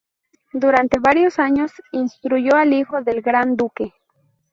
[0.53, 3.93] Durante varios años, instruyó al hijo del "gran duque".